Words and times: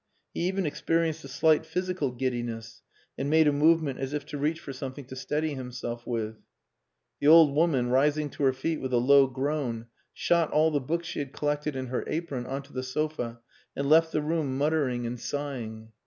He 0.33 0.47
even 0.47 0.65
experienced 0.65 1.23
a 1.25 1.27
slight 1.27 1.63
physical 1.63 2.09
giddiness 2.09 2.81
and 3.19 3.29
made 3.29 3.47
a 3.47 3.51
movement 3.53 3.99
as 3.99 4.13
if 4.13 4.25
to 4.29 4.37
reach 4.39 4.59
for 4.59 4.73
something 4.73 5.05
to 5.05 5.15
steady 5.15 5.53
himself 5.53 6.07
with. 6.07 6.37
The 7.19 7.27
old 7.27 7.53
woman, 7.53 7.89
rising 7.91 8.31
to 8.31 8.43
her 8.45 8.51
feet 8.53 8.81
with 8.81 8.93
a 8.93 8.97
low 8.97 9.27
groan, 9.27 9.85
shot 10.11 10.49
all 10.49 10.71
the 10.71 10.79
books 10.81 11.07
she 11.07 11.19
had 11.19 11.33
collected 11.33 11.75
in 11.75 11.85
her 11.85 12.03
apron 12.07 12.47
on 12.47 12.63
to 12.63 12.73
the 12.73 12.81
sofa 12.81 13.41
and 13.75 13.87
left 13.87 14.11
the 14.11 14.23
room 14.23 14.57
muttering 14.57 15.05
and 15.05 15.19
sighing. 15.19 15.89